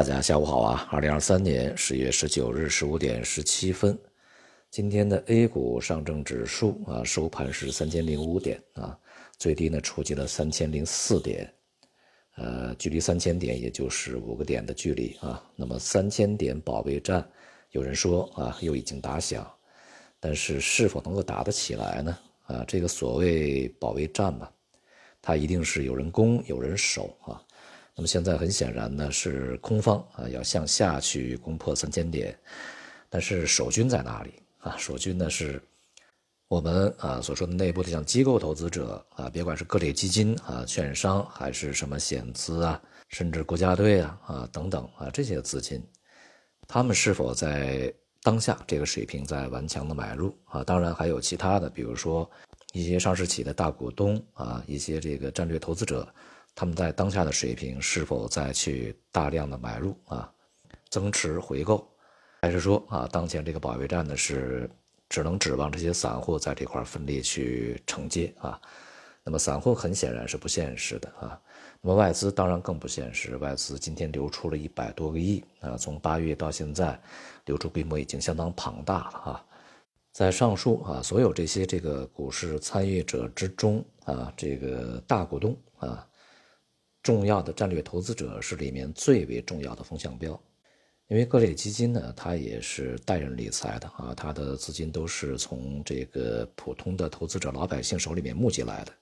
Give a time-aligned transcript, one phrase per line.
[0.00, 0.88] 大家下午好啊！
[0.90, 3.98] 二零二三年十月十九日十五点十七分，
[4.70, 8.98] 今天的 A 股上证指数啊收盘是三千零五点啊，
[9.36, 11.52] 最低呢触及了三千零四点，
[12.36, 15.44] 呃，距离三千点也就是五个点的距离啊。
[15.54, 17.22] 那么三千点保卫战，
[17.72, 19.46] 有人说啊又已经打响，
[20.18, 22.18] 但是是否能够打得起来呢？
[22.46, 24.48] 啊，这个所谓保卫战嘛，
[25.20, 27.44] 它一定是有人攻有人守啊。
[28.00, 32.34] 那么现在很显然呢，是空方啊要向下去攻破三千点，
[33.10, 34.74] 但是守军在哪里啊？
[34.78, 35.62] 守军呢是
[36.48, 45.86] 我们啊所说的内部的像机构投资者啊，别管是个体基金啊、券商还是什么险资啊，甚至国家队啊啊等等啊这些资金，
[46.66, 50.64] 他们是否在当下这个水平在顽强的买入啊？
[50.64, 52.26] 当然还有其他的，比如说
[52.72, 56.08] 一些上市企业的大股东啊，一些这个战略投资者。
[56.54, 60.30] 他们在当下的水平是否再去大量的买入啊，
[60.90, 61.88] 增持回购，
[62.42, 64.68] 还是说啊，当前这个保卫战呢是
[65.08, 68.60] 只能指望这些散户在这块奋力去承接啊？
[69.22, 71.40] 那么散户很显然是不现实的啊。
[71.80, 77.00] 那么外资当然更不现实，外资今天流出了一百多个亿啊，从八月到现在，
[77.46, 79.46] 流出规模已经相当庞大了啊。
[80.12, 86.06] 在上述啊所有这些这个股市参与者之中啊，这个大股东啊。
[87.02, 90.38] 重要的战略投资者是里面最为重要的风向标，
[91.08, 98.92] 因为各类基金呢，它也是代人理财的啊，它的资金都是从这个普通的投资者老百姓手里面募集来的。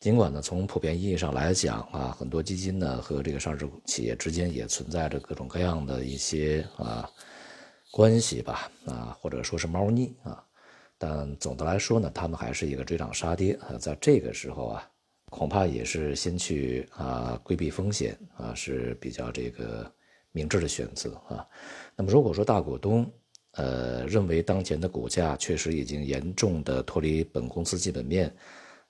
[0.00, 7.08] 尽管呢，从普遍意义上来讲啊，很多基金呢和这个上市企业之间也存在着各种各样的一些啊
[7.92, 10.44] 关系吧啊，或者说是猫腻啊，
[10.98, 14.90] 但总的来说呢，他们还是一个追涨杀跌啊，在这个时候啊。
[15.30, 19.90] 恐怕也是先去啊规避风险啊是比较这个
[20.32, 21.46] 明智的选择啊。
[21.96, 23.10] 那么如果说大股东
[23.52, 28.34] 呃认为当前的股价确实已经严重的脱离本公司基本面，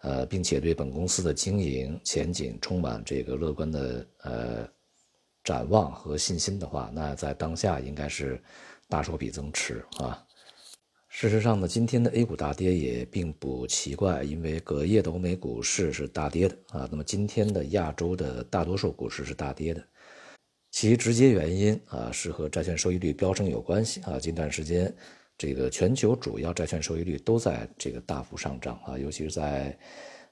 [0.01, 4.69] 呃，并且对本公司的经营前景充满这个乐观的呃
[5.43, 8.41] 展望和信心的话，那在当下应该是
[8.89, 10.23] 大手笔增持啊。
[11.09, 16.87] 事实上呢，今天的 A 股大跌也并不奇怪，因为隔夜的欧美股市是大跌的啊。
[16.91, 19.83] 那么今天的亚洲的大多数股市是大跌的，
[20.71, 24.19] 其直接原因啊是和债券收益率飙升有关系啊。
[24.19, 24.95] 近段时间，
[25.39, 29.77] 这个全球主要债券收益率都在这个大幅上涨啊，尤其是在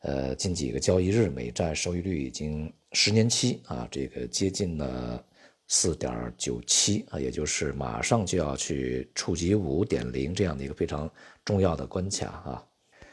[0.03, 5.25] 呃近几个交易日，美债收益率已经十年期啊这个接近了。
[5.69, 11.11] 四点九七啊，也就是马上就要去触及五点零这样的一个非常
[11.45, 12.65] 重要的关卡啊，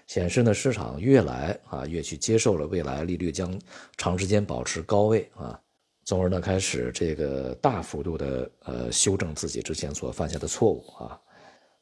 [0.07, 3.59] 显示呢市场越来啊越去接受了未来利率将
[3.97, 5.59] 长时间保持高位啊，
[6.05, 11.19] 从而呢开始这个大幅度的呃修正自己之前所犯下的错误啊。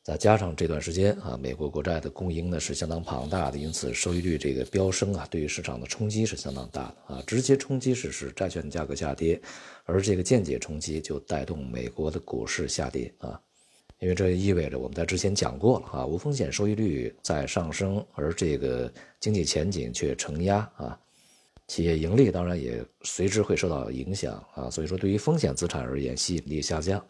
[0.04, 7.24] 再加上这段时间啊，美国国债的供应呢是相当庞大的，因此收益率这个飙升啊，对于市场的冲击是相当大的啊。
[7.28, 9.40] 直接冲击是使债券价格下跌，
[9.86, 13.40] 而这个间接冲击就带动美国的股市下跌啊。
[14.00, 21.00] 因为这意味着我们在之前讲过了啊，无风险收益率在上升，而这个经济前景却承压啊，
[21.68, 24.68] 企业盈利当然也随之会受到影响啊。
[24.68, 27.06] 所以说，对于风险资产而言，吸引力下降。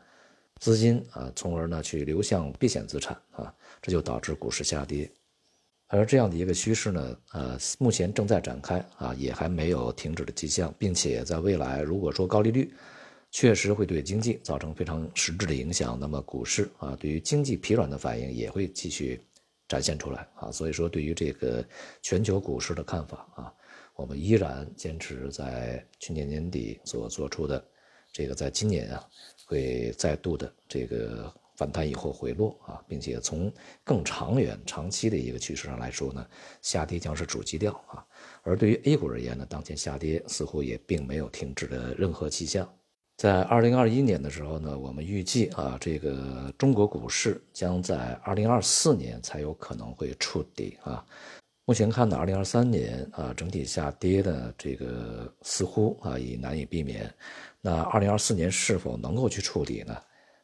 [0.61, 3.51] 资金啊，从而呢去流向避险资产啊，
[3.81, 5.09] 这就导致股市下跌。
[5.87, 12.71] 而这样的一个趋势呢，呃，目前正在展开啊，也还没有停止的迹象，并且在未来，如果说高利率
[13.31, 19.19] 确实会对经济造成非常实质的影响，那么股市啊，对于经济疲软的反应也会继续
[19.67, 20.51] 展现出来啊。
[20.51, 21.65] 所以说，对于这个
[22.03, 23.53] 全球股市的看法啊，
[23.95, 27.65] 我们依然坚持在去年年底所做出的
[28.11, 29.07] 这个，在今年啊。
[29.43, 33.51] 会再度的这个反弹以后回落啊，并且从
[33.83, 36.25] 更长远、长期的一个趋势上来说呢，
[36.61, 37.99] 下跌将是主基调啊。
[38.43, 42.73] 而对于 A 股而言呢，当前下跌似乎也并没有停止的任何迹象。
[43.17, 51.05] 在二零二一年的时候呢，我们预计啊，这个中国股市将在二零二四年才有可能会触底啊。
[51.71, 57.09] 目前看呢，二零二三年啊，整体下跌的这个似乎啊已难以避免。
[57.61, 59.97] 那二零二四年是否能够去处理呢？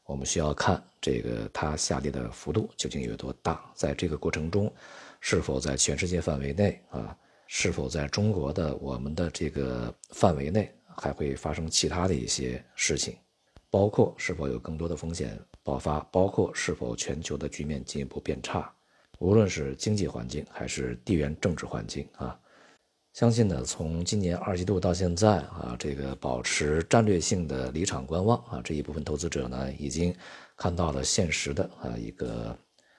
[0.05, 4.73] 我们需要看这个它下跌的幅度究竟有多大，在这个过程中，
[5.19, 7.13] 是否在全世界范围内啊，
[7.47, 13.17] 是否在中国的我们的这个范围内还会发生其他的一些事情，
[13.69, 18.73] 包括是否有更多的风险爆发，包括是否全球的局面进一步变差，
[19.19, 22.39] 无论是经济环境还是地缘政治环境啊。
[23.13, 30.15] 相信呢，从今年二季度到现在啊，这个保持战略性的离场观望啊，这一部分投资者呢，已经
[30.55, 32.55] 看到了现实的啊一个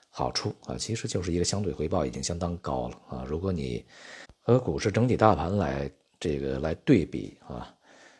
[0.09, 3.25] 好处啊，其实就是一个相对回报已经相当高了啊。
[3.29, 3.85] 如果你
[4.41, 5.89] 和股市整体大盘来
[6.19, 7.73] 这个来对比啊，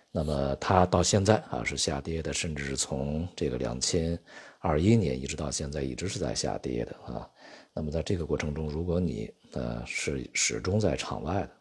[0.10, 4.18] 那么它到现在啊是下跌的，甚至是从这个两千
[4.59, 7.29] 二一年一直到现在一直是在下跌的啊。
[7.73, 11.51] 那么在这个过程中，如果你呃是始终在场外的，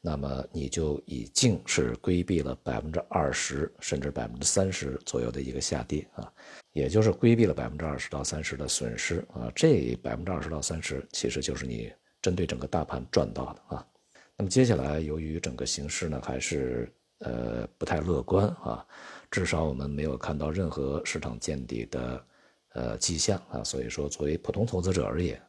[0.00, 6.30] 那么你就已经是规避了百分之二十甚至百分之三十左右的一个下跌啊，
[6.72, 9.50] 也就是规避了百分之二十到三十的损失啊。
[9.54, 13.86] 这百分之二十到三十其实就是你针对整个大盘赚到的啊。
[14.36, 16.92] 那么接下来由于整个形势呢还是
[17.24, 18.86] 呃不太乐观啊，
[19.30, 22.24] 至少我们没有看到任何市场见底的
[22.74, 25.40] 呃迹象啊，所以说作为普通投资者而言。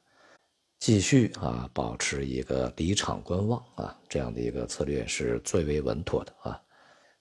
[0.77, 6.61] 继续啊，保持一个离场观望啊，这样的一个策略是最为稳妥的啊，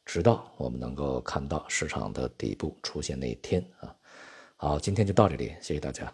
[0.04, 3.94] 直到我们能够看到市场的底部出现那一天啊。
[4.56, 6.12] 好，今天就到这里，谢谢大家。